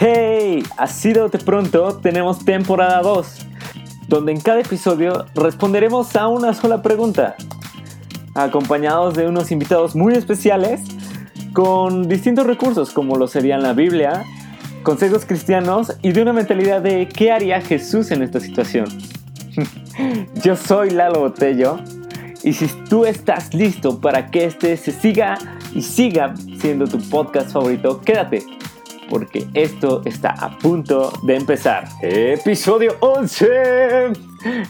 [0.00, 3.46] Hey, así de pronto tenemos temporada 2,
[4.06, 7.34] donde en cada episodio responderemos a una sola pregunta,
[8.32, 10.82] acompañados de unos invitados muy especiales
[11.52, 14.22] con distintos recursos como lo serían la Biblia,
[14.84, 18.86] consejos cristianos y de una mentalidad de qué haría Jesús en esta situación.
[20.44, 21.80] Yo soy Lalo Botello
[22.44, 25.38] y si tú estás listo para que este se siga
[25.74, 28.58] y siga siendo tu podcast favorito, quédate
[29.08, 31.84] porque esto está a punto de empezar.
[32.02, 34.12] Episodio 11.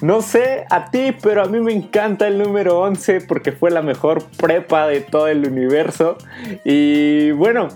[0.01, 3.83] No sé a ti, pero a mí me encanta el número 11 porque fue la
[3.83, 6.17] mejor prepa de todo el universo.
[6.65, 7.69] Y bueno,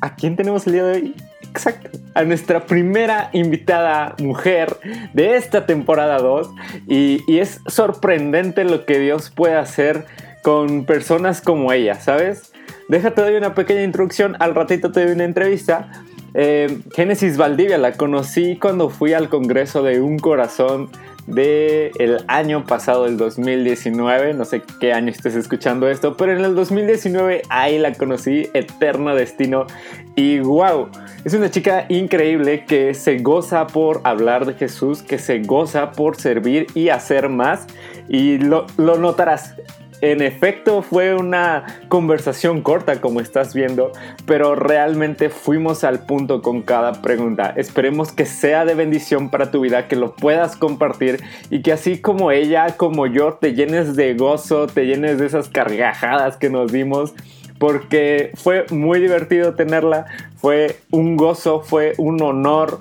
[0.00, 1.14] ¿a quién tenemos el día de hoy?
[1.50, 4.78] Exacto, a nuestra primera invitada mujer
[5.12, 6.50] de esta temporada 2
[6.88, 10.06] y, y, es sorprendente lo que Dios puede hacer
[10.42, 12.52] con personas como ella, ¿sabes?
[12.92, 15.88] Déjate doy una pequeña introducción, al ratito te doy una entrevista.
[16.34, 20.90] Eh, Génesis Valdivia la conocí cuando fui al Congreso de Un Corazón
[21.26, 24.34] del el año pasado, el 2019.
[24.34, 29.14] No sé qué año estés escuchando esto, pero en el 2019 ahí la conocí, Eterno
[29.14, 29.66] Destino.
[30.14, 30.90] Y wow,
[31.24, 36.16] es una chica increíble que se goza por hablar de Jesús, que se goza por
[36.16, 37.66] servir y hacer más.
[38.10, 39.54] Y lo, lo notarás,
[40.02, 43.92] en efecto fue una conversación corta como estás viendo,
[44.26, 47.54] pero realmente fuimos al punto con cada pregunta.
[47.56, 52.00] Esperemos que sea de bendición para tu vida, que lo puedas compartir y que así
[52.00, 56.72] como ella, como yo, te llenes de gozo, te llenes de esas cargajadas que nos
[56.72, 57.14] dimos
[57.58, 62.80] porque fue muy divertido tenerla, fue un gozo, fue un honor.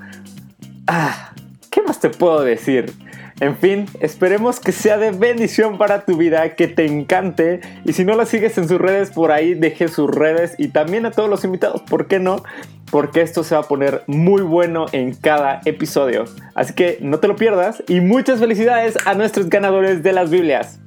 [0.88, 1.36] Ah,
[1.70, 2.92] ¿Qué más te puedo decir?
[3.42, 7.60] En fin, esperemos que sea de bendición para tu vida, que te encante.
[7.84, 11.08] Y si no la sigues en sus redes, por ahí deje sus redes y también
[11.08, 12.44] a todos los invitados, ¿por qué no?
[12.92, 16.26] Porque esto se va a poner muy bueno en cada episodio.
[16.54, 20.80] Así que no te lo pierdas y muchas felicidades a nuestros ganadores de las Biblias.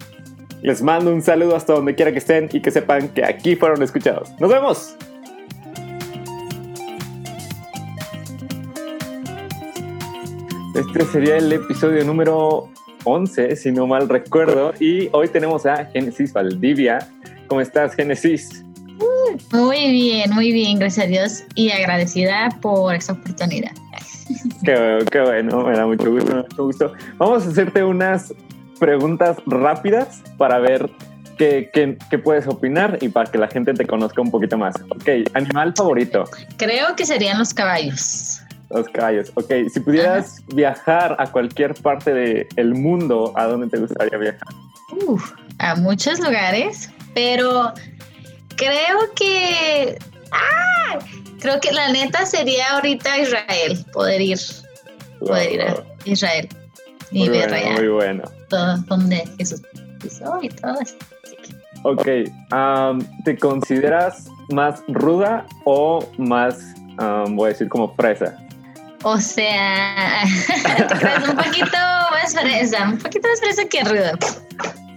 [0.62, 3.82] Les mando un saludo hasta donde quiera que estén y que sepan que aquí fueron
[3.82, 4.31] escuchados.
[4.38, 4.97] ¡Nos vemos!
[10.75, 12.69] Este sería el episodio número
[13.05, 14.75] 11, si no mal recuerdo.
[14.81, 16.99] Y hoy tenemos a Génesis Valdivia.
[17.47, 18.65] ¿Cómo estás, Génesis?
[19.53, 21.45] Muy bien, muy bien, gracias a Dios.
[21.55, 23.71] Y agradecida por esta oportunidad.
[24.65, 26.93] Qué, qué bueno, me da mucho gusto, mucho gusto.
[27.19, 28.35] Vamos a hacerte unas
[28.81, 30.91] preguntas rápidas para ver
[31.39, 34.75] qué, qué, qué, puedes opinar y para que la gente te conozca un poquito más.
[34.91, 36.25] Ok, animal favorito.
[36.56, 38.44] Creo que serían los caballos.
[38.75, 39.31] Los caballos.
[39.35, 40.47] Ok, si pudieras Ajá.
[40.55, 44.49] viajar a cualquier parte del el mundo, ¿a dónde te gustaría viajar?
[45.07, 47.73] Uf, a muchos lugares, pero
[48.57, 49.97] creo que...
[50.33, 50.99] ¡Ah!
[51.41, 54.39] Creo que la neta sería ahorita Israel, poder ir,
[55.21, 55.29] wow.
[55.29, 56.49] poder ir a Israel
[57.11, 58.23] y muy ver bueno, allá Muy bueno.
[58.49, 59.62] todo donde Jesús
[60.01, 60.97] pisó y todo eso.
[61.83, 62.09] Ok,
[62.53, 66.59] um, ¿te consideras más ruda o más,
[66.99, 68.44] um, voy a decir, como fresa?
[69.04, 70.25] O sea,
[71.28, 71.76] un poquito
[72.10, 74.12] más fresa, un poquito más fresa que ruda.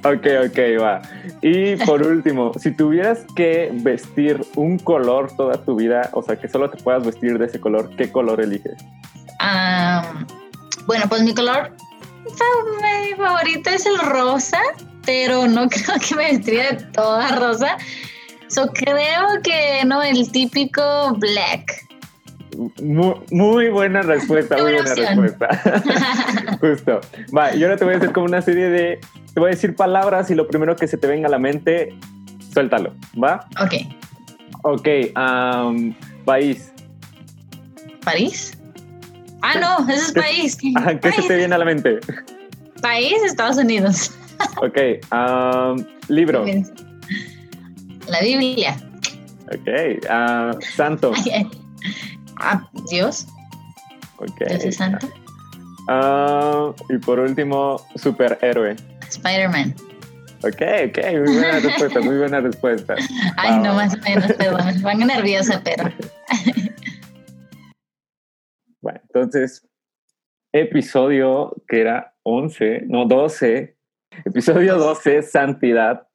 [0.03, 1.01] Ok, ok, va.
[1.41, 6.47] Y por último, si tuvieras que vestir un color toda tu vida, o sea, que
[6.47, 8.81] solo te puedas vestir de ese color, ¿qué color eliges?
[9.41, 10.25] Um,
[10.85, 11.73] bueno, pues mi color
[12.81, 14.61] mi favorito es el rosa,
[15.05, 17.77] pero no creo que me vestiría de toda rosa.
[18.49, 21.86] So, creo que no, el típico black.
[22.81, 25.47] Muy, muy, buena respuesta, muy buena respuesta.
[26.59, 27.01] Justo.
[27.35, 28.99] Va, y ahora te voy a hacer como una serie de.
[29.33, 31.95] Te voy a decir palabras y lo primero que se te venga a la mente,
[32.51, 33.47] suéltalo, ¿va?
[33.61, 33.73] Ok.
[34.63, 35.93] Ok, um,
[36.25, 36.73] país.
[38.03, 38.57] ¿París?
[39.41, 40.57] Ah, no, ese es país.
[40.75, 41.15] Ajá, ¿Qué país?
[41.15, 41.99] se te viene a la mente?
[42.81, 44.11] País, Estados Unidos.
[44.57, 44.77] ok,
[45.11, 46.43] um, libro.
[48.07, 48.77] La Biblia.
[49.51, 49.67] Ok,
[50.09, 51.13] uh, santo.
[52.39, 53.27] Ah, Dios.
[54.17, 54.39] Ok.
[54.47, 55.07] Dios es santo.
[55.87, 58.75] Uh, y por último, superhéroe.
[59.07, 59.73] Spider-Man.
[60.43, 62.95] Ok, ok, muy buena respuesta, muy buena respuesta.
[63.37, 63.67] Ay, Vamos.
[63.67, 65.85] no, más o menos, perdón, me pongo nerviosa, pero.
[68.81, 69.67] bueno, entonces,
[70.51, 73.77] episodio que era 11, no 12,
[74.25, 76.07] episodio 12, Santidad.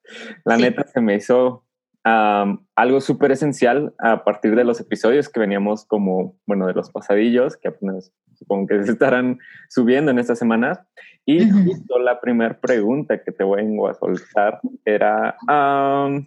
[0.44, 0.62] La sí.
[0.62, 1.64] neta se me hizo
[2.04, 6.90] um, algo súper esencial a partir de los episodios que veníamos como, bueno, de los
[6.90, 9.38] pasadillos, que apenas supongo que se estarán
[9.68, 10.80] subiendo en estas semanas.
[11.24, 11.64] Y uh -huh.
[11.66, 16.26] justo la primera pregunta que te vengo a soltar era, um,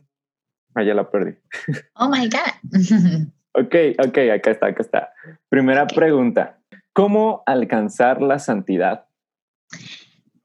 [0.74, 1.36] ah, ya la perdí.
[1.96, 3.28] Oh my God.
[3.58, 3.76] Ok,
[4.06, 5.14] ok, acá está, acá está.
[5.50, 6.60] Primera pregunta.
[6.94, 9.06] ¿Cómo alcanzar la santidad?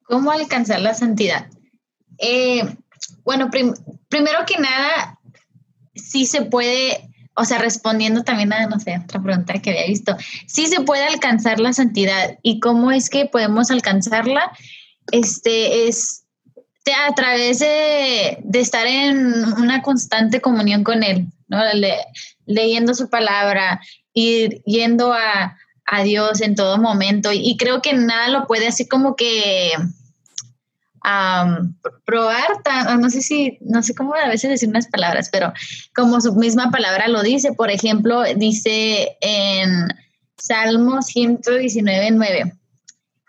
[0.02, 1.46] ¿Cómo alcanzar la santidad?
[2.18, 2.62] Eh,
[3.24, 5.18] bueno, primero que nada,
[6.02, 10.16] sí se puede, o sea, respondiendo también a, no sé, otra pregunta que había visto,
[10.46, 12.38] sí se puede alcanzar la santidad.
[12.42, 14.50] ¿Y cómo es que podemos alcanzarla?
[15.12, 16.24] Este es
[17.08, 21.58] a través de, estar en una constante comunión con Él, ¿no?
[22.46, 23.80] leyendo su palabra,
[24.12, 25.56] y yendo a,
[26.04, 27.30] Dios en todo momento.
[27.32, 29.72] Y, creo que nada lo puede así como que
[32.04, 32.48] probar,
[32.98, 35.52] no sé si, no sé cómo a veces decir unas palabras, pero
[35.94, 39.88] como su misma palabra lo dice, por ejemplo, dice en
[40.36, 42.52] Salmo 119, 9,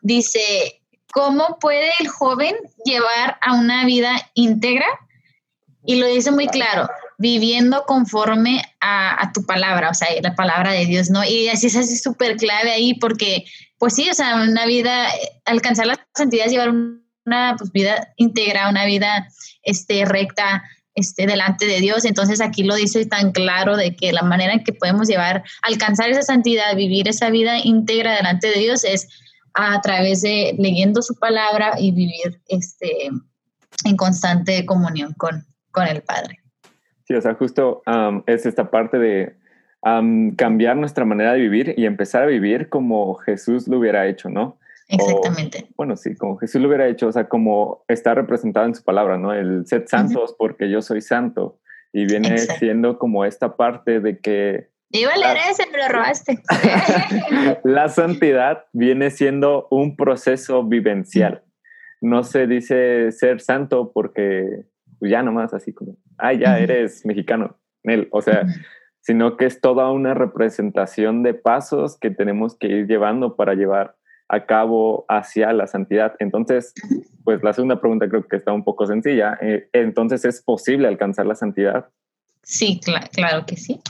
[0.01, 0.81] dice,
[1.11, 4.85] ¿Cómo puede el joven llevar a una vida íntegra?
[5.83, 10.85] Y lo dice muy claro, viviendo conforme a, tu palabra, o sea, la palabra de
[10.85, 11.23] Dios, ¿no?
[11.23, 13.45] Y así es así súper clave ahí porque,
[13.77, 15.07] pues sí, o sea, una vida,
[15.45, 19.27] alcanzar la santidad es llevar una pues, vida íntegra, una vida
[19.63, 20.63] este, recta,
[20.95, 22.05] este, delante de Dios.
[22.05, 26.09] Entonces aquí lo dice tan claro de que la manera en que podemos llevar, alcanzar
[26.09, 29.07] esa santidad, vivir esa vida íntegra delante de Dios es
[29.53, 33.09] a través de leyendo su palabra y vivir este,
[33.85, 36.39] en constante comunión con, con el Padre.
[37.07, 37.81] Sí, o sea, justo
[38.25, 39.35] es esta parte de
[39.81, 44.57] cambiar nuestra manera de vivir y empezar a vivir como Jesús lo hubiera hecho, ¿no?
[44.91, 45.67] Exactamente.
[45.77, 49.17] bueno, sí, como Jesús lo hubiera hecho, o sea, como está representado en su palabra,
[49.17, 49.33] ¿no?
[49.33, 51.59] El sed santos porque yo soy santo.
[51.93, 56.39] Y viene siendo como esta parte de que iba a leer ese, me lo robaste.
[57.63, 61.43] la santidad viene siendo un proceso vivencial.
[62.01, 64.65] No se dice ser santo porque
[64.99, 68.07] pues, ya nomás así como, ah, ya eres mexicano, Nel.
[68.11, 68.45] O sea,
[69.01, 73.95] sino que es toda una representación de pasos que tenemos que ir llevando para llevar
[74.31, 76.13] a cabo hacia la santidad.
[76.19, 76.73] Entonces,
[77.25, 79.37] pues la segunda pregunta creo que está un poco sencilla.
[79.41, 81.89] Eh, entonces, ¿es posible alcanzar la santidad?
[82.41, 82.79] Sí,
[83.11, 83.81] claro que sí.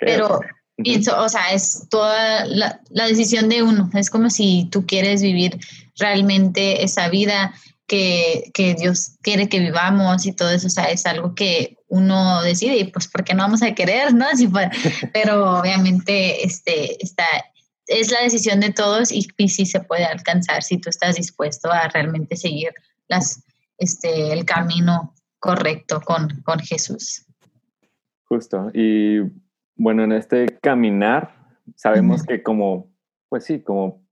[0.00, 0.40] Pero
[0.76, 3.88] pienso, o sea, es toda la, decisión de uno.
[3.94, 5.60] Es como si tú quieres vivir
[5.96, 7.54] realmente esa vida
[7.86, 10.66] que, Dios quiere que vivamos y todo eso.
[10.66, 14.26] O sea, es algo que uno decide y pues porque no vamos a querer, ¿no?
[15.12, 17.24] pero obviamente este, está,
[17.88, 21.72] es la decisión de todos y, y sí se puede alcanzar si tú estás dispuesto
[21.72, 22.72] a realmente seguir
[23.08, 23.44] las,
[23.78, 27.24] este, el camino correcto con, con Jesús.
[28.24, 28.70] Justo.
[28.74, 29.20] Y
[29.76, 31.34] bueno, en este caminar,
[31.76, 32.90] sabemos que como,
[33.28, 34.04] pues sí, como,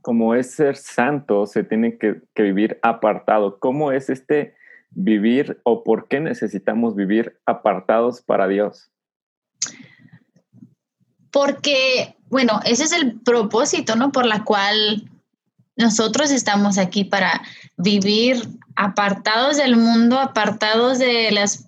[0.00, 3.58] como es ser santo, se tiene que, vivir apartado.
[3.58, 4.54] ¿Cómo es este
[4.90, 8.90] vivir o por qué necesitamos vivir apartados para Dios?
[11.30, 14.10] Porque, bueno, ese es el propósito, ¿no?
[14.10, 15.04] Por la cual
[15.76, 17.42] nosotros estamos aquí para
[17.76, 21.66] vivir apartados del mundo, apartados de las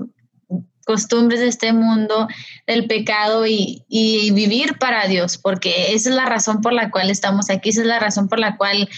[0.87, 2.29] costumbres de este mundo,
[2.67, 3.85] del pecado y,
[4.33, 7.87] vivir para Dios, porque esa es la razón por la cual estamos aquí, esa es
[7.87, 8.89] la razón por la cual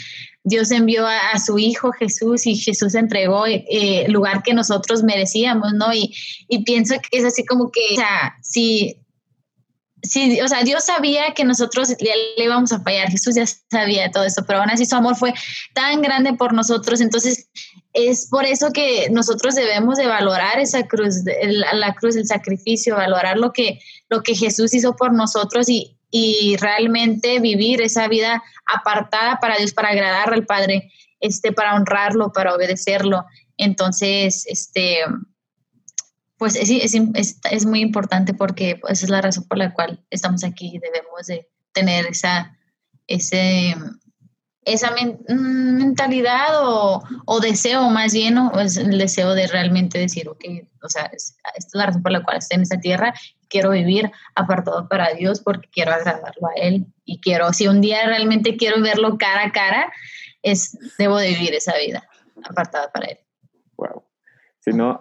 [0.45, 5.73] Dios envió a, su Hijo Jesús y Jesús entregó el eh, lugar que nosotros merecíamos,
[5.73, 5.93] ¿no?
[5.93, 6.15] Y,
[6.47, 9.01] y, pienso que es así como que, o sea, si
[10.09, 14.25] sí, o sea, Dios sabía que nosotros le, íbamos a fallar, Jesús ya sabía todo
[14.25, 15.33] eso, pero aún así su amor fue
[15.75, 17.49] tan grande por nosotros, entonces
[17.93, 21.17] es por eso que nosotros debemos de valorar esa cruz,
[21.73, 26.57] la, cruz del sacrificio, valorar lo que, lo que Jesús hizo por nosotros y, y
[26.57, 32.55] realmente vivir esa vida apartada para Dios, para agradar al Padre, este, para honrarlo, para
[32.55, 33.25] obedecerlo.
[33.57, 34.99] Entonces, este,
[36.39, 40.05] pues es, es, es, muy importante porque pues, esa es la razón por la cual
[40.11, 40.79] estamos aquí.
[40.79, 42.57] Debemos de tener esa,
[43.07, 43.75] ese,
[44.65, 50.29] esa mm, mentalidad o, o, deseo más bien, o es el deseo de realmente decir,
[50.29, 50.45] ok,
[50.83, 53.15] o sea, esta es la razón por la cual estoy en esta tierra,
[53.49, 58.05] quiero vivir apartado para Dios porque quiero agradarlo a Él y quiero, si un día
[58.07, 59.93] realmente quiero verlo cara a cara,
[60.43, 62.07] es, debo de vivir esa vida
[62.45, 63.19] apartada para Él.
[63.77, 64.05] Wow.
[64.61, 65.01] Si no,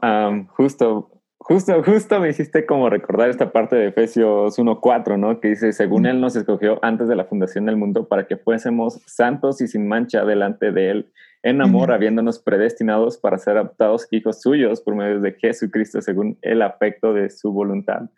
[0.55, 1.14] justo
[1.47, 5.39] Justo, justo me hiciste como recordar esta parte de Efesios 1.4, ¿no?
[5.39, 8.99] Que dice, según Él nos escogió antes de la fundación del mundo para que fuésemos
[9.05, 11.11] santos y sin mancha delante de Él,
[11.43, 16.63] en amor, habiéndonos predestinados para ser adoptados hijos suyos por medio de Jesucristo, según el
[16.63, 18.09] afecto de su voluntad.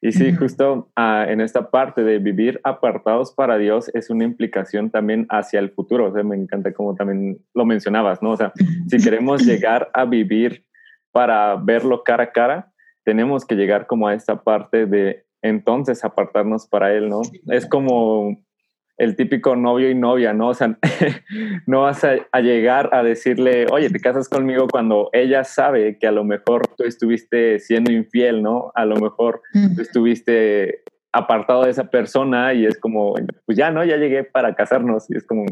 [0.00, 4.90] Y sí, justo ah, en esta parte de vivir apartados para Dios es una implicación
[4.90, 6.06] también hacia el futuro.
[6.06, 8.30] O sea, me encanta como también lo mencionabas, ¿no?
[8.30, 8.52] O sea,
[8.86, 10.64] si queremos llegar a vivir
[11.10, 12.72] para verlo cara a cara,
[13.06, 17.22] tenemos que llegar como a esta parte de entonces apartarnos para Él, ¿no?
[17.46, 18.44] Es como
[18.98, 20.48] el típico novio y novia, ¿no?
[20.48, 20.76] O sea,
[21.66, 26.12] no vas a, llegar a decirle, oye, te casas conmigo cuando ella sabe que a
[26.12, 28.72] lo mejor tú estuviste siendo infiel, ¿no?
[28.74, 30.82] A lo mejor tú estuviste
[31.12, 33.84] apartado de esa persona y es como, pues ya, ¿no?
[33.84, 35.44] Ya llegué para casarnos y es como,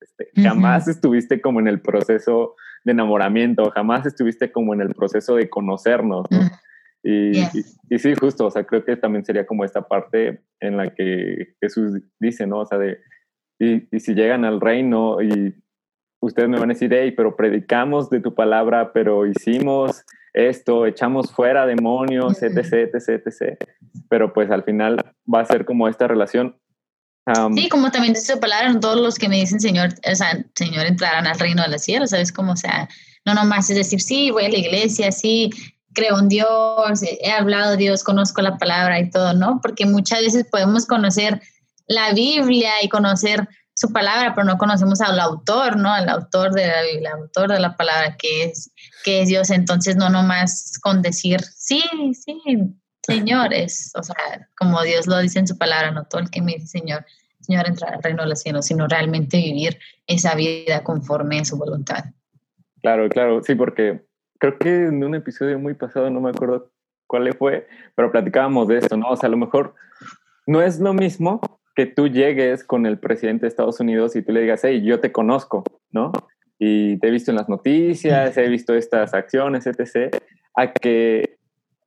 [0.00, 5.34] este, jamás estuviste como en el proceso de enamoramiento, jamás estuviste como en el proceso
[5.34, 6.38] de conocernos, ¿no?
[7.02, 7.40] Y,
[7.88, 11.54] y, sí, justo, o sea, creo que también sería como esta parte en la que
[11.60, 12.60] Jesús dice, ¿no?
[12.60, 12.98] O sea, de,
[13.58, 15.54] y, y si llegan al reino y
[16.20, 21.32] ustedes me van a decir, hey, pero predicamos de tu palabra, pero hicimos esto, echamos
[21.32, 23.56] fuera demonios, etc, etc, etc.
[24.08, 24.96] Pero pues al final
[25.32, 26.56] va a ser como esta relación.
[27.54, 30.86] sí, como también dice su palabra, todos los que me dicen Señor, o sea, Señor
[30.86, 32.32] entrarán al reino de los cielos, ¿sabes?
[32.32, 32.88] Como, o sea,
[33.24, 35.50] no nomás es decir, sí, voy a la iglesia, sí,
[35.94, 39.60] creo en Dios, he hablado de Dios, conozco la palabra y todo, ¿no?
[39.62, 41.40] Porque muchas veces podemos conocer
[41.86, 45.92] la Biblia y conocer su palabra, pero no conocemos al autor, ¿no?
[45.92, 48.70] Al autor de la Biblia, autor de la palabra que es,
[49.04, 49.50] que es Dios.
[49.50, 51.82] Entonces, no nomás con decir, sí,
[52.12, 52.40] sí,
[53.02, 54.14] Señor, es, o sea,
[54.58, 57.06] como Dios lo dice en su palabra, no todo el que me dice Señor,
[57.40, 61.56] Señor entrar al reino de los cielos, sino realmente vivir esa vida conforme a su
[61.56, 62.04] voluntad.
[62.82, 64.04] Claro, claro, sí, porque
[64.40, 66.72] creo que en un episodio muy pasado, no me acuerdo
[67.06, 69.10] cuál fue, pero platicábamos de esto, ¿no?
[69.10, 69.74] O sea, a lo mejor
[70.46, 71.40] no es lo mismo
[71.76, 74.98] que tú llegues con el presidente de Estados Unidos y tú le digas, hey, yo
[74.98, 76.12] te conozco, ¿no?
[76.58, 80.16] Y te he visto en las noticias, he visto estas acciones, etc.,
[80.56, 81.38] a que,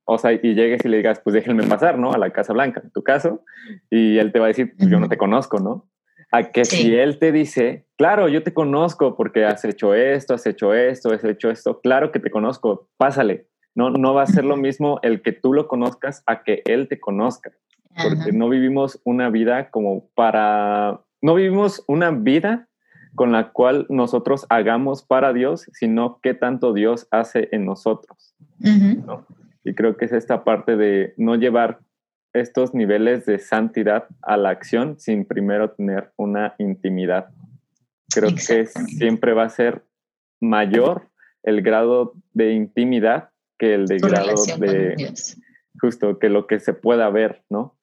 [0.04, 2.12] o sea, y llegues y le digas, pues déjenme pasar, ¿no?
[2.12, 3.42] A la Casa Blanca, en tu caso,
[3.90, 5.88] y él te va a decir, pues yo no te conozco, ¿no?
[6.34, 10.44] A que si él te dice, claro, yo te conozco porque has hecho esto, has
[10.46, 13.46] hecho esto, has hecho esto, claro que te conozco, pásale.
[13.76, 16.88] No, no va a ser lo mismo el que tú lo conozcas a que él
[16.88, 17.52] te conozca,
[18.02, 22.68] porque no vivimos una vida como para, no vivimos una vida
[23.14, 28.34] con la cual nosotros hagamos para Dios, sino qué tanto Dios hace en nosotros.
[29.64, 31.78] Y creo que es esta parte de no llevar
[32.34, 37.30] estos niveles de santidad a la acción sin primero tener una intimidad.
[38.12, 39.84] Creo que siempre va a ser
[40.40, 41.08] mayor
[41.42, 45.14] el grado de intimidad que el de grado de
[45.80, 47.78] justo que lo que se pueda ver, ¿no?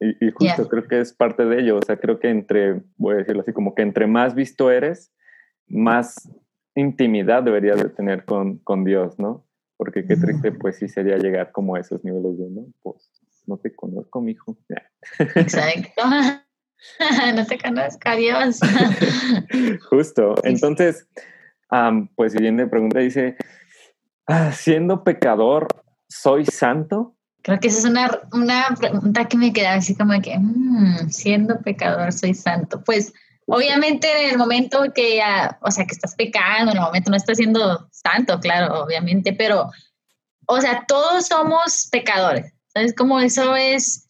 [0.00, 3.18] y, justo creo que es parte de ello, o sea, creo que entre, voy a
[3.18, 5.14] decirlo así, como que entre más visto eres,
[5.68, 6.28] más
[6.74, 9.46] intimidad deberías de tener con, con Dios, ¿no?
[9.82, 12.66] Porque qué triste, pues sí sería llegar como a esos niveles de, ¿no?
[12.84, 13.10] Pues
[13.48, 14.56] no te conozco, mijo.
[15.18, 16.02] Exacto.
[17.34, 18.60] no te conozco, adiós.
[19.90, 20.36] Justo.
[20.44, 21.08] Entonces,
[22.14, 23.36] pues siguiente pregunta dice,
[24.28, 25.66] ah, siendo pecador,
[26.08, 27.16] ¿soy santo?
[27.42, 31.60] Creo que esa es una, una pregunta que me queda así como que, mm, siendo
[31.60, 32.84] pecador, ¿soy santo?
[32.84, 33.12] Pues
[33.46, 35.20] obviamente en el momento que,
[35.60, 39.70] o sea, que estás pecando, en el momento no estás siendo santo, claro, obviamente, pero,
[40.46, 42.52] o sea, todos somos pecadores.
[42.74, 42.94] ¿Sabes?
[42.94, 44.06] Como eso es,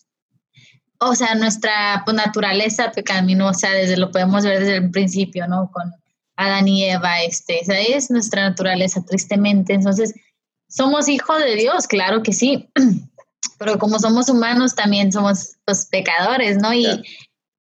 [1.01, 5.69] o sea, nuestra pues, naturaleza pecaminosa, desde lo podemos ver desde el principio, ¿no?
[5.73, 5.93] Con
[6.37, 9.75] Adán y Eva, este, esa es nuestra naturaleza, tristemente.
[9.75, 10.15] Entonces,
[10.69, 12.71] somos hijos de Dios, claro que sí,
[13.59, 16.73] pero como somos humanos también somos pues, pecadores, ¿no?
[16.73, 16.87] Y,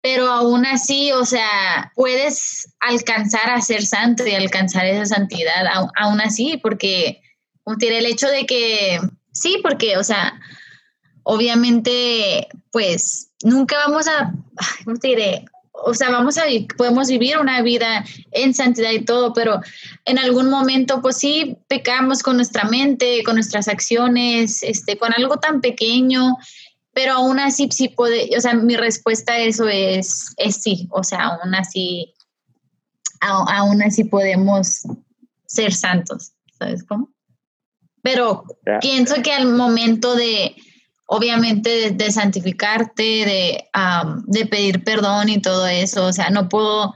[0.03, 5.67] Pero aún así, o sea, puedes alcanzar a ser santo y alcanzar esa santidad,
[5.97, 7.21] aún así, porque
[7.79, 8.99] tiene el hecho de que,
[9.33, 10.41] sí, porque, o sea,
[11.23, 14.33] obviamente, pues nunca vamos a,
[14.85, 15.45] ¿cómo te diré?
[15.73, 16.43] O sea, vamos a,
[16.77, 19.61] podemos vivir una vida en santidad y todo, pero
[20.05, 25.39] en algún momento, pues sí, pecamos con nuestra mente, con nuestras acciones, este, con algo
[25.39, 26.37] tan pequeño,
[27.01, 31.03] pero aún así sí puede, o sea, mi respuesta a eso es, es sí, o
[31.03, 32.13] sea, aún así,
[33.21, 34.83] aún así podemos
[35.47, 37.11] ser santos, ¿sabes cómo?
[38.03, 38.45] Pero
[38.83, 40.55] pienso que al momento de,
[41.07, 43.65] obviamente de, santificarte, de,
[44.27, 46.05] de, pedir perdón y todo eso.
[46.05, 46.95] O sea, no puedo,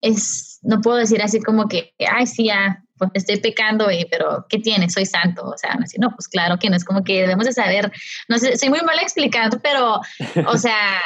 [0.00, 4.58] es, no puedo decir así como que, ay, sí, ya, pues estoy pecando, pero ¿qué
[4.58, 4.88] tiene?
[4.88, 5.44] Soy santo.
[5.44, 7.92] O sea, no, así, no, pues claro que no es como que debemos de saber,
[8.28, 10.00] no sé, soy muy mala explicando, pero,
[10.46, 11.00] o sea,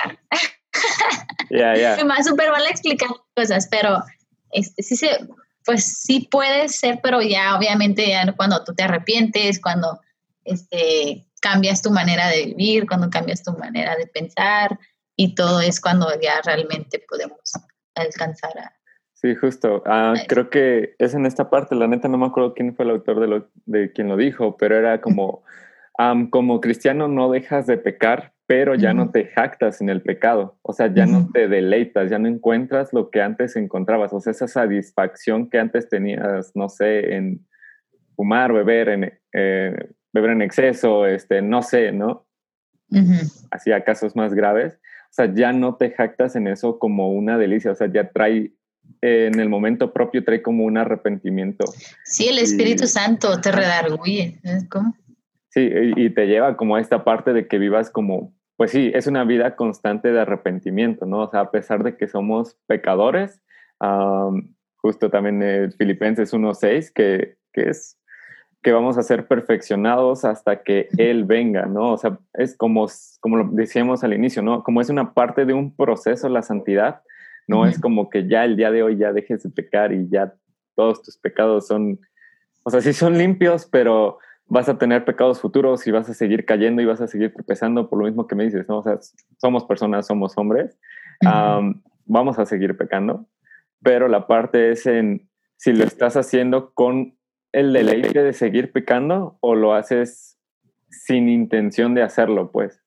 [1.51, 1.97] yeah, yeah.
[1.99, 4.03] soy súper mala explicando cosas, pero
[4.53, 5.19] este, sí se,
[5.65, 10.01] pues sí puede ser, pero ya obviamente ya cuando tú te arrepientes, cuando
[10.45, 14.79] este, cambias tu manera de vivir, cuando cambias tu manera de pensar
[15.17, 17.53] y todo es cuando ya realmente podemos
[17.95, 18.80] alcanzar a...
[19.21, 19.83] Sí, justo.
[19.85, 22.93] Ah, creo que es en esta parte, la neta no me acuerdo quién fue el
[22.93, 25.43] autor de, lo, de quien lo dijo, pero era como
[26.31, 30.73] como cristiano no dejas de pecar, pero ya no te jactas en el pecado, o
[30.73, 34.49] sea, ya no te deleitas, ya no encuentras lo que antes encontrabas, o sea, esa
[34.49, 37.47] satisfacción que antes tenías, no sé, en
[38.17, 42.27] fumar, beber, en, eh, beber en exceso, este, no sé, ¿no?
[43.51, 47.37] Así a casos más graves, o sea, ya no te jactas en eso como una
[47.37, 48.53] delicia, o sea, ya trae
[49.01, 51.65] en el momento propio trae como un arrepentimiento.
[52.05, 54.41] Sí, el Espíritu Santo te redarguye.
[54.69, 54.95] ¿Cómo?
[55.49, 59.07] Sí, y, te lleva como a esta parte de que vivas como pues sí, es
[59.07, 61.21] una vida constante de arrepentimiento, ¿no?
[61.21, 63.41] O sea, a pesar de que somos pecadores,
[64.77, 67.99] justo también el Filipenses 1.6, que, que es
[68.63, 71.93] que vamos a ser perfeccionados hasta que Él venga, ¿no?
[71.93, 72.87] O sea, es como,
[73.21, 74.63] como lo decíamos al inicio, ¿no?
[74.63, 77.03] Como es una parte de un proceso la santidad,
[77.51, 80.33] no es como que ya el día de hoy ya dejes de pecar y ya
[80.77, 81.99] todos tus pecados son,
[82.63, 86.45] o sea, sí son limpios, pero vas a tener pecados futuros y vas a seguir
[86.45, 88.79] cayendo y vas a seguir tropezando por lo mismo que me dices, ¿no?
[88.79, 88.99] O sea,
[89.41, 90.79] somos personas, somos hombres,
[92.07, 93.27] vamos a seguir pecando,
[93.83, 97.17] pero la parte es en si lo estás haciendo con
[97.53, 100.39] el deleite de seguir pecando o lo haces
[100.89, 102.81] sin intención de hacerlo, pues.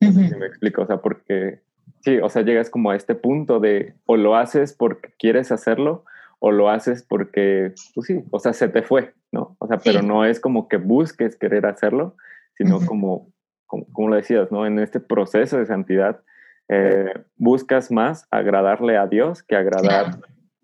[0.00, 1.62] me explico, o sea, porque
[2.00, 6.04] sí, o sea, llegas como a este punto de o lo haces porque quieres hacerlo
[6.38, 9.56] o lo haces porque, pues sí, o sea, se te fue, ¿no?
[9.58, 12.16] O sea, pero no es como que busques querer hacerlo,
[12.54, 13.30] sino como,
[13.66, 14.66] como, lo decías, ¿no?
[14.66, 16.22] En este proceso de santidad,
[16.68, 20.18] eh, buscas más agradarle a Dios que agradar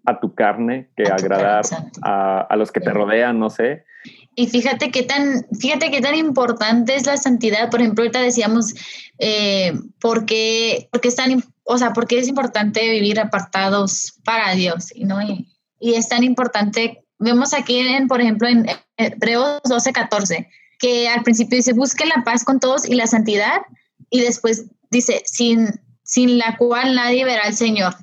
[0.06, 1.64] a tu carne, que agradar
[2.02, 3.84] a, los que te rodean, no sé.
[4.38, 7.70] Y fíjate qué tan, fíjate qué tan importante es la santidad.
[7.70, 8.74] Por ejemplo, ahorita decíamos
[9.18, 14.92] eh, por qué, porque es tan, o sea, porque es importante vivir apartados para Dios,
[14.98, 15.22] ¿no?
[15.22, 15.48] Y,
[15.80, 18.66] y es tan importante, vemos aquí, en, por ejemplo, en
[18.98, 23.62] Hebreos 12, 14, que al principio dice, busquen la paz con todos y la santidad,
[24.10, 27.94] y después dice, sin, sin la cual nadie verá al Señor.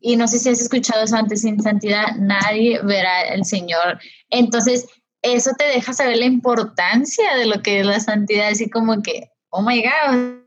[0.00, 3.98] Y no sé si has escuchado eso antes, sin santidad nadie verá al Señor.
[4.30, 4.86] Entonces,
[5.34, 9.30] eso te deja saber la importancia de lo que es la santidad, así como que,
[9.50, 10.40] oh my God,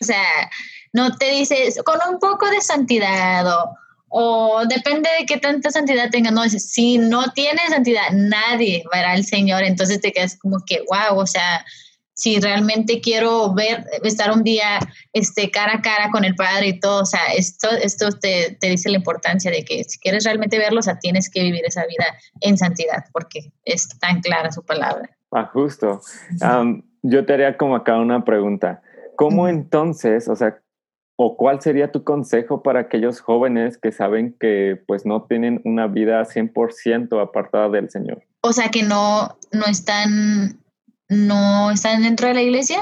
[0.00, 0.50] o sea,
[0.92, 3.46] no te dices, con un poco de santidad
[4.14, 9.24] o, depende de qué tanta santidad tenga, no, si no tiene santidad, nadie verá al
[9.24, 11.64] Señor, entonces te quedas como que, wow, o sea,
[12.14, 14.78] si realmente quiero ver, estar un día
[15.12, 18.68] este, cara a cara con el Padre y todo, o sea, esto, esto te, te
[18.68, 21.86] dice la importancia de que si quieres realmente verlo, o sea, tienes que vivir esa
[21.86, 22.06] vida
[22.40, 25.10] en santidad, porque es tan clara su palabra.
[25.30, 26.00] Ah, justo.
[27.02, 28.82] yo te haría como acá una pregunta.
[29.16, 30.58] ¿Cómo entonces, o sea,
[31.16, 35.86] ¿O cuál sería tu consejo para aquellos jóvenes que saben que pues no tienen una
[35.86, 38.24] vida 100% apartada del Señor?
[38.40, 40.61] O sea, que no, no están
[41.12, 42.80] no están dentro de la iglesia.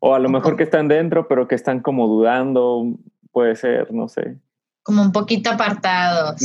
[0.00, 2.84] O a lo mejor que están dentro, pero que están como dudando,
[3.32, 4.36] puede ser, no sé.
[4.82, 6.40] Como un poquito apartados.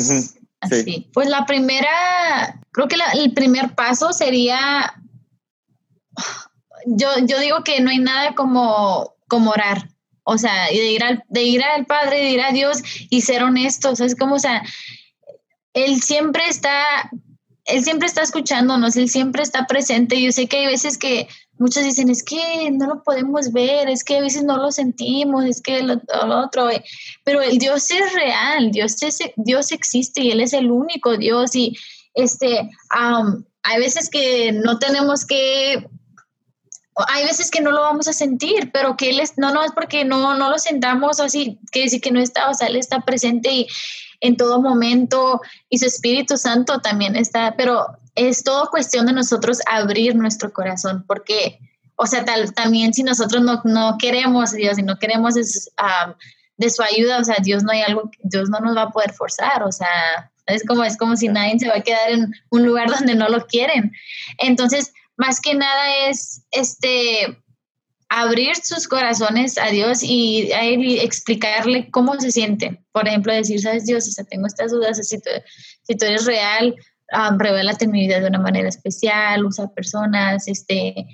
[0.60, 1.10] Así.
[1.14, 4.94] Pues la primera, creo que el primer paso sería,
[6.86, 9.90] yo, yo digo que no hay nada como, como orar.
[10.24, 13.22] O sea, y de ir al, de ir al Padre, de ir a Dios y
[13.22, 14.00] ser honestos.
[14.00, 14.64] Es como, o sea,
[15.74, 17.10] Él siempre está,
[17.66, 20.22] Él siempre está escuchándonos, Él siempre está presente.
[20.22, 24.04] Yo sé que hay veces que muchos dicen, es que no lo podemos ver, es
[24.04, 26.02] que a veces no lo sentimos, es que lo,
[26.44, 26.84] otro, eh".
[27.24, 31.56] pero el Dios es real, Dios, es, Dios existe y Él es el único Dios.
[31.56, 31.78] Y
[32.14, 35.88] este, hay veces que no tenemos que
[37.08, 39.72] hay veces que no lo vamos a sentir, pero que él es, no, no es
[39.72, 43.02] porque no, no lo sentamos así, que decir que no está, o sea, él está
[43.02, 43.68] presente y
[44.24, 49.60] en todo momento y su Espíritu Santo también está, pero es todo cuestión de nosotros
[49.70, 51.60] abrir nuestro corazón, porque,
[51.98, 56.70] o sea, tal, también si nosotros no, no queremos a Dios y no queremos de
[56.70, 59.64] su ayuda, o sea, Dios no hay algo, Dios no nos va a poder forzar,
[59.64, 62.90] o sea, es como, es como si nadie se va a quedar en un lugar
[62.98, 63.92] donde no lo quieren.
[64.38, 67.43] Entonces, más que nada es este
[68.16, 70.52] abrir sus corazones a Dios y
[71.02, 72.80] explicarle cómo se siente.
[72.92, 75.30] Por ejemplo, decir, sabes Dios, o tengo estas dudas, si tú,
[75.82, 76.76] si tú eres real,
[77.12, 81.08] um, revélate mi vida de una manera especial, usa personas, este,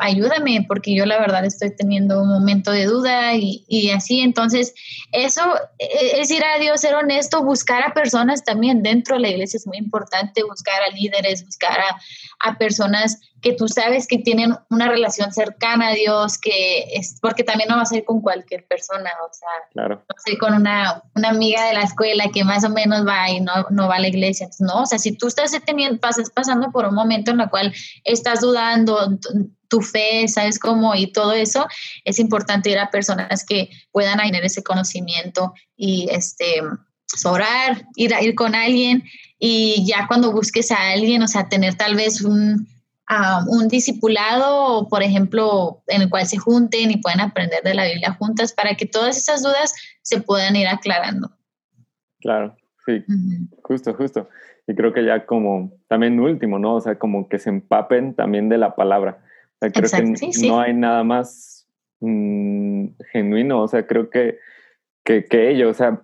[0.00, 4.20] ayúdame, porque yo la verdad estoy teniendo un momento de duda y, y, así.
[4.20, 4.74] Entonces,
[5.12, 5.42] eso
[5.78, 9.56] e, es ir a Dios, ser honesto, buscar a personas también dentro de la iglesia
[9.56, 11.98] es muy importante, buscar a líderes, buscar a
[12.58, 17.68] personas que tú sabes que tienen una relación cercana a Dios, que es, porque también
[17.68, 20.04] no vas a ir con cualquier persona, o sea, claro.
[20.08, 23.52] no con una, una, amiga de la escuela que más o menos va y no,
[23.70, 26.86] no va a la iglesia, no, o sea, si tú estás teniendo, pasas pasando por
[26.86, 27.72] un momento en el cual
[28.04, 29.18] estás dudando,
[29.68, 31.66] tu fe, sabes cómo y todo eso,
[32.04, 36.62] es importante ir a personas que puedan tener ese conocimiento y este
[37.24, 39.04] orar, ir a ir con alguien
[39.38, 42.66] y ya cuando busques a alguien, o sea, tener tal vez un,
[43.46, 48.16] un discipulado, por ejemplo, en el cual se junten y puedan aprender de la Biblia
[48.18, 49.72] juntas para que todas esas dudas
[50.02, 51.30] se puedan ir aclarando.
[52.20, 53.04] Claro, sí,
[53.62, 54.28] justo, justo.
[54.66, 56.74] Y creo que ya como también último, ¿no?
[56.74, 59.18] O sea, como que se empapen también de la palabra.
[59.54, 61.66] O sea, creo que no hay nada más
[62.00, 64.38] mm, genuino, o sea, creo que,
[65.04, 66.02] que, que ello, o sea,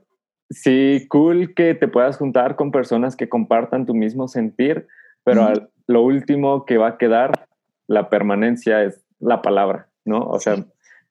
[0.55, 4.87] sí, cool que te puedas juntar con personas que compartan tu mismo sentir,
[5.25, 5.53] pero
[5.87, 7.47] lo último que va a quedar,
[7.87, 10.21] la permanencia es la palabra, ¿no?
[10.21, 10.57] O sea,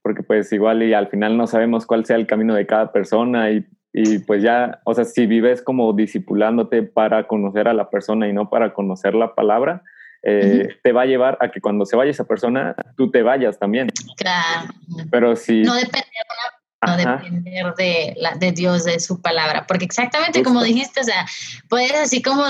[0.01, 3.51] porque pues igual y al final no sabemos cuál sea el camino de cada persona
[3.51, 8.27] y, y pues ya, o sea, si vives como disipulándote para conocer a la persona
[8.27, 9.84] y no para conocer la palabra,
[10.23, 13.60] eh, te va a llevar a que cuando se vaya esa persona, tú te vayas
[13.60, 13.89] también.
[14.17, 14.73] Claro.
[15.12, 15.63] Pero si...
[15.63, 20.63] No depende de no depender de, la, de Dios, de su palabra, porque exactamente como
[20.63, 21.26] dijiste, o sea,
[21.69, 22.43] puedes así como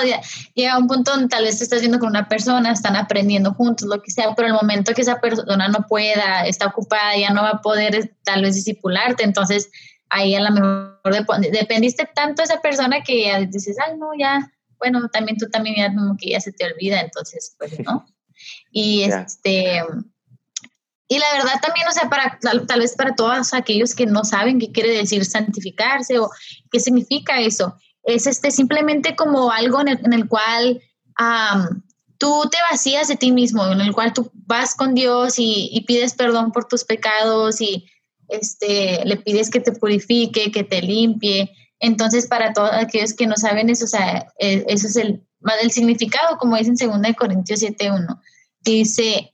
[0.53, 3.53] llega a un punto donde tal vez te estás viendo con una persona, están aprendiendo
[3.53, 7.29] juntos, lo que sea, pero el momento que esa persona no pueda, está ocupada, ya
[7.31, 9.69] no va a poder tal vez disipularte, entonces
[10.09, 14.51] ahí a lo mejor dependiste tanto de esa persona que ya dices, ay, no, ya,
[14.77, 18.05] bueno, también tú también ya como que ya se te olvida, entonces, pues, ¿no?
[18.75, 19.83] Y este
[21.07, 24.59] y la verdad también, o sea, para, tal, vez para todos aquellos que no saben
[24.59, 26.29] qué quiere decir santificarse o
[26.71, 30.81] qué significa eso, es este simplemente como algo en el, cual
[32.17, 36.13] tú te vacías de ti mismo, en el cual tú vas con Dios y, pides
[36.13, 37.85] perdón por tus pecados y
[38.29, 41.51] este, le pides que te purifique, que te limpie.
[41.79, 45.21] Entonces, para todos aquellos que no saben eso, o sea, e, eso es el,
[45.61, 48.19] el significado, como dice en 2 Corintios 7.1.
[48.61, 49.33] Dice,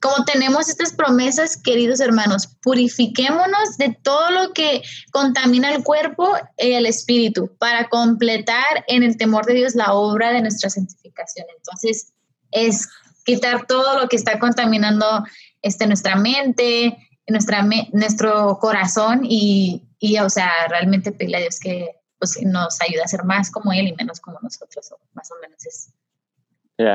[0.00, 6.72] como tenemos estas promesas, queridos hermanos, purifiquémonos de todo lo que contamina el cuerpo y
[6.72, 11.46] el espíritu para completar en el temor de Dios la obra de nuestra santificación.
[11.56, 12.12] Entonces,
[12.50, 12.88] es
[13.24, 15.24] quitar todo lo que está contaminando
[15.62, 21.88] este, nuestra mente, nuestra, nuestro corazón y, y, o sea, realmente pedirle a Dios que
[22.18, 25.34] pues, nos ayude a ser más como Él y menos como nosotros, o más o
[25.40, 25.92] menos es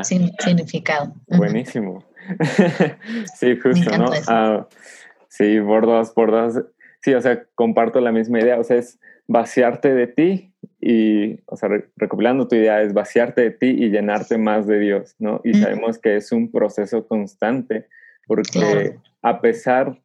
[0.03, 1.13] sin significado.
[1.27, 2.03] Buenísimo.
[3.35, 4.05] sí, justo, ¿no?
[4.27, 4.67] Ah,
[5.27, 6.63] sí, por dos, por dos.
[7.01, 8.59] Sí, o sea, comparto la misma idea.
[8.59, 13.51] O sea, es vaciarte de ti y, o sea, recopilando tu idea, es vaciarte de
[13.51, 15.41] ti y llenarte más de Dios, ¿no?
[15.43, 17.87] Y sabemos que es un proceso constante
[18.27, 19.99] porque a pesar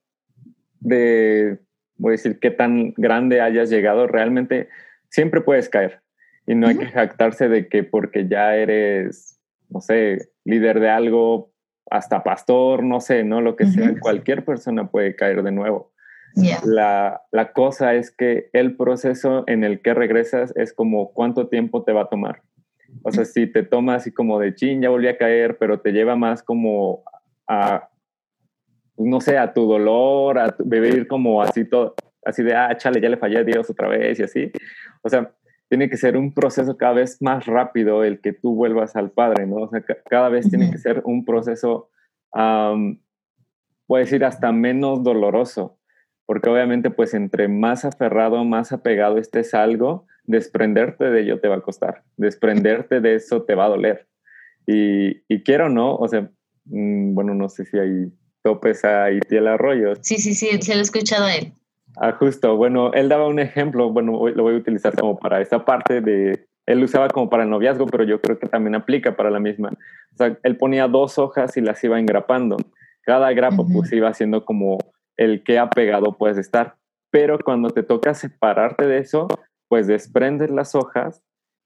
[0.80, 1.58] de,
[1.96, 4.68] voy a decir, qué tan grande hayas llegado, realmente
[5.08, 6.00] siempre puedes caer.
[6.46, 11.49] Y no hay que jactarse de que porque ya eres no sé, líder de algo,
[11.90, 13.40] hasta pastor, no sé, ¿no?
[13.40, 15.92] Lo que sea, cualquier persona puede caer de nuevo.
[16.64, 21.82] La, la, cosa es que el proceso en el que regresas es como cuánto tiempo
[21.82, 22.42] te va a tomar.
[23.02, 25.92] O sea, si te toma así como de chin, ya volví a caer, pero te
[25.92, 27.02] lleva más como
[27.48, 27.88] a,
[28.96, 33.08] no sé, a tu dolor, a vivir como así todo, así de, ah, chale, ya
[33.08, 34.52] le fallé a Dios otra vez y así.
[35.02, 35.32] O sea,
[35.70, 39.46] tiene que ser un proceso cada vez más rápido el que tú vuelvas al Padre,
[39.46, 39.56] ¿no?
[39.56, 41.88] O sea, cada vez tiene que ser un proceso,
[42.34, 42.98] um,
[43.86, 45.78] puedo decir, hasta menos doloroso,
[46.26, 51.46] porque obviamente, pues, entre más aferrado, más apegado estés a algo, desprenderte de ello te
[51.46, 54.08] va a costar, desprenderte de eso te va a doler.
[54.66, 55.94] Y, y quiero, ¿no?
[55.94, 56.32] O sea,
[56.64, 59.94] mm, bueno, no sé si hay topes a Itiel Arroyo.
[60.02, 61.52] Sí, sí, sí, se lo he escuchado a él.
[61.96, 62.56] Ah, justo.
[62.56, 66.46] Bueno, él daba un ejemplo, bueno, lo voy a utilizar como para esa parte de,
[66.66, 69.70] él usaba como para el noviazgo, pero yo creo que también aplica para la misma.
[70.12, 72.56] O sea, él ponía dos hojas y las iba engrapando.
[73.02, 74.78] Cada grapa pues iba haciendo como
[75.16, 76.76] el que apegado puedes estar.
[77.10, 79.26] Pero cuando te toca separarte de eso,
[79.68, 81.22] pues desprendes las hojas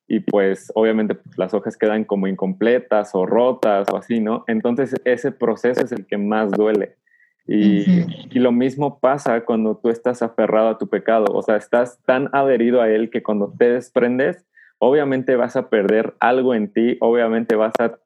[0.06, 4.44] y pues obviamente pues, las hojas quedan como incompletas o rotas o así, ¿no?
[4.46, 6.96] Entonces ese proceso es el que más duele.
[7.46, 12.28] Y, lo mismo pasa cuando tú estás aferrado a tu pecado, o sea, estás tan
[12.32, 14.46] adherido a él que cuando te desprendes,
[14.78, 17.98] obviamente vas a perder algo en ti, obviamente vas a,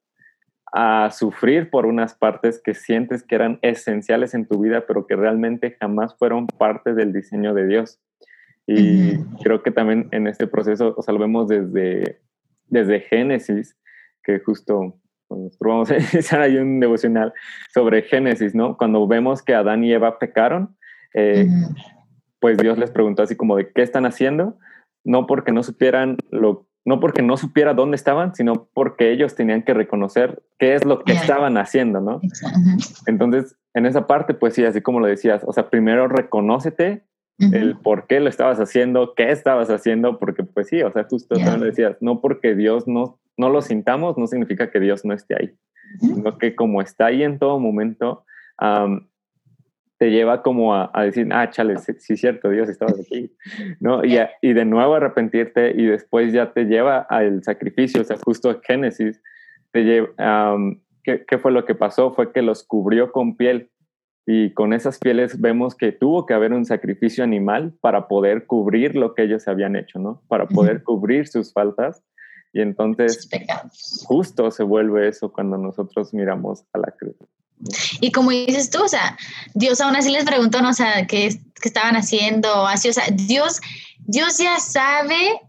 [1.11, 5.75] sufrir por unas partes que sientes que eran esenciales en tu vida, pero que realmente
[5.79, 7.99] jamás fueron parte del diseño de Dios.
[8.67, 12.21] Y creo que también en este proceso, o sea, lo vemos desde,
[12.67, 13.75] desde Génesis,
[14.23, 14.93] que justo
[15.29, 17.33] nosotros vamos a iniciar ahí un devocional
[17.73, 18.77] sobre Génesis, ¿no?
[18.77, 20.75] Cuando vemos que Adán y Eva pecaron,
[21.13, 21.47] eh,
[22.39, 24.57] pues Dios les preguntó así como de qué están haciendo,
[25.03, 29.63] no porque no supieran lo no porque no supiera dónde estaban, sino porque ellos tenían
[29.63, 32.19] que reconocer qué es lo que estaban haciendo, ¿no?
[33.05, 37.03] Entonces, en esa parte, pues sí, así como lo decías, o sea, primero reconócete
[37.37, 41.35] el por qué lo estabas haciendo, qué estabas haciendo, porque pues sí, o sea, justo
[41.35, 45.35] también decías, no porque Dios no, no lo sintamos, no significa que Dios no esté
[45.39, 45.55] ahí,
[45.99, 48.25] sino que como está ahí en todo momento,
[49.97, 53.31] te lleva como a, decir, ah, chale, sí, es cierto, Dios estaba aquí,
[53.79, 54.03] ¿no?
[54.03, 58.59] Y, y, de nuevo arrepentirte y después ya te lleva al sacrificio, o sea, justo
[58.61, 59.21] Génesis,
[59.71, 60.57] te lleva,
[61.03, 62.13] ¿qué, ¿qué, fue lo que pasó?
[62.13, 63.71] Fue que los cubrió con piel
[64.25, 68.95] y con esas pieles vemos que tuvo que haber un sacrificio animal para poder cubrir
[68.95, 70.21] lo que ellos habían hecho, ¿no?
[70.27, 72.03] Para poder cubrir sus faltas.
[72.51, 73.29] Y entonces,
[74.05, 77.15] justo se vuelve eso cuando nosotros miramos a la cruz.
[77.99, 79.17] Y como dices tú, o sea,
[79.53, 80.69] Dios aún así les preguntó, ¿no?
[80.69, 81.29] O sea, ¿qué,
[81.61, 82.65] qué estaban haciendo?
[82.65, 83.59] Así, o sea, Dios,
[83.99, 85.41] Dios ya sabe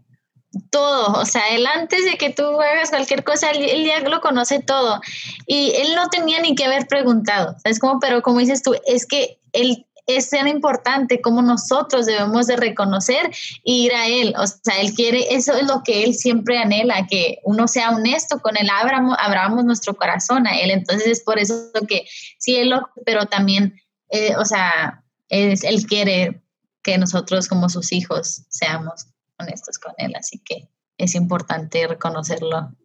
[0.69, 4.59] todo, o sea, él antes de que tú hagas cualquier cosa, él, ya lo conoce
[4.59, 4.99] todo.
[5.47, 9.05] Y él no tenía ni que haber preguntado, es como, pero como dices tú, es
[9.05, 14.33] que él es tan importante como nosotros debemos de reconocer e ir a Él.
[14.37, 18.39] O sea, Él quiere, eso es lo que Él siempre anhela, que uno sea honesto
[18.39, 20.71] con Él, abramos, abramos nuestro corazón a Él.
[20.71, 22.05] Entonces es por eso que
[22.37, 23.75] sí, Él lo, pero también,
[24.09, 26.41] eh, o sea, es, Él quiere
[26.83, 30.13] que nosotros como sus hijos seamos honestos con Él.
[30.15, 32.75] Así que es importante reconocerlo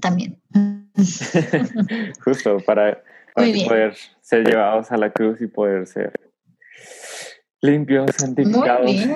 [0.00, 0.40] también.
[2.24, 3.02] Justo para
[3.66, 6.12] poder ser llevados a la cruz y poder ser
[7.60, 9.10] limpios, santificados y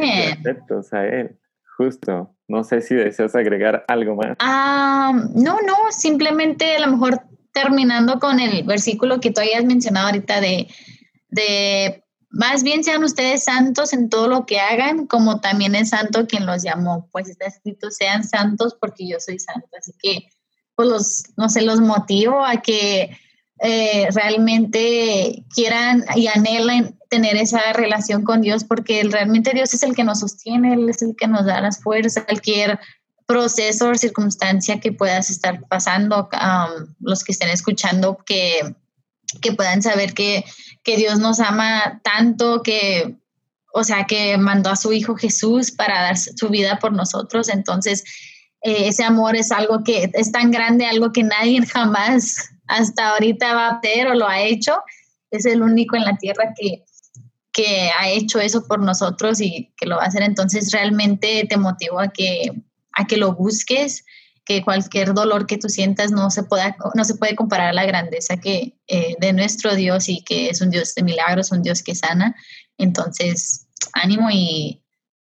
[0.93, 1.39] a Él.
[1.77, 2.35] Justo.
[2.47, 4.37] No sé si deseas agregar algo más.
[4.39, 10.07] Ah, no, no, simplemente a lo mejor terminando con el versículo que tú hayas mencionado
[10.07, 10.69] ahorita de,
[11.29, 16.27] de más bien sean ustedes santos en todo lo que hagan, como también es santo
[16.27, 17.09] quien los llamó.
[17.13, 19.69] Pues está escrito, sean santos porque yo soy santo.
[19.79, 20.29] Así que,
[20.75, 23.17] pues los, no sé, los motivo a que
[23.61, 29.95] eh, realmente quieran y anhelen tener esa relación con Dios, porque realmente Dios es el
[29.95, 32.79] que nos sostiene, Él es el que nos da las fuerzas, cualquier
[33.27, 36.29] proceso o circunstancia que puedas estar pasando,
[37.01, 38.75] los que estén escuchando, que,
[39.40, 40.45] que puedan saber que,
[40.83, 43.17] que Dios nos ama tanto, que,
[43.73, 47.49] o sea, que mandó a su Hijo Jesús para dar su vida por nosotros.
[47.49, 48.05] Entonces,
[48.64, 53.55] eh, ese amor es algo que es tan grande, algo que nadie jamás hasta ahorita
[53.55, 54.83] va a hacer o lo ha hecho.
[55.31, 56.85] Es el único en la tierra que,
[57.53, 60.22] que ha hecho eso por nosotros y que lo va a hacer.
[60.22, 62.53] Entonces realmente te motivo a que,
[62.92, 64.05] a que lo busques,
[64.46, 67.85] que cualquier dolor que tú sientas no se, pueda, no se puede comparar a la
[67.85, 71.83] grandeza que, eh, de nuestro Dios y que es un Dios de milagros, un Dios
[71.83, 72.35] que sana.
[72.79, 74.83] Entonces, ánimo y,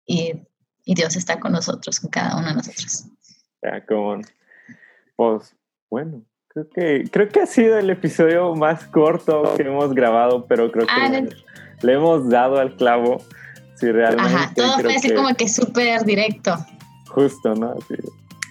[0.07, 0.35] y,
[0.87, 3.05] Dios está con nosotros, con cada uno de nosotros.
[3.87, 4.21] Como,
[5.17, 5.55] pues,
[5.91, 6.23] bueno,
[6.55, 10.87] Creo que, creo que ha sido el episodio más corto que hemos grabado, pero creo
[10.87, 11.11] que ah,
[11.83, 13.19] le, hemos dado al clavo.
[13.75, 14.33] Si realmente.
[14.33, 16.55] Ajá, todo fue así como que súper directo.
[17.09, 17.75] Justo, ¿no?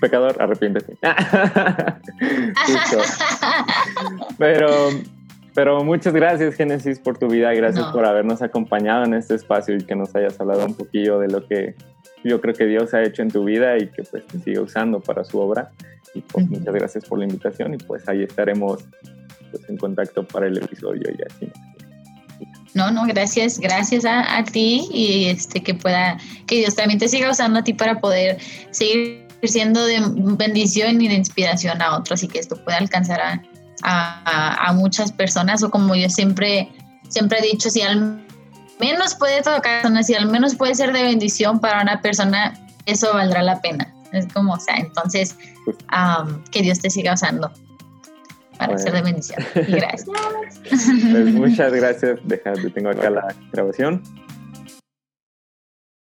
[0.01, 0.97] Pecador, arrepiéntete.
[4.37, 4.89] pero,
[5.55, 7.53] pero muchas gracias, Génesis, por tu vida.
[7.53, 11.29] Gracias por habernos acompañado en este espacio y que nos hayas hablado un poquillo de
[11.29, 11.73] lo que
[12.23, 14.99] yo creo que Dios ha hecho en tu vida y que pues te sigue usando
[14.99, 15.71] para su obra.
[16.13, 18.83] Y pues muchas gracias por la invitación y pues ahí estaremos
[19.51, 21.51] pues, en contacto para el episodio y así.
[22.73, 27.29] No, no, gracias, gracias a, ti y este que pueda, que Dios también te siga
[27.29, 28.39] usando a ti para poder
[28.71, 29.99] seguir siendo de
[30.37, 33.43] bendición y de inspiración a otros y que esto pueda alcanzar a,
[33.83, 36.69] a, a muchas personas o como yo siempre,
[37.09, 38.23] siempre he dicho, si al
[38.83, 42.53] menos puede tocar, si al menos puede ser de bendición para una persona,
[42.85, 43.93] eso valdrá la pena.
[44.11, 45.35] Es como, o sea, entonces,
[46.51, 47.51] que Dios te siga usando
[48.57, 49.43] para ser de bendición.
[49.55, 50.09] Y gracias.
[50.69, 52.19] Pues muchas gracias.
[52.23, 54.03] Deja, tengo acá la grabación.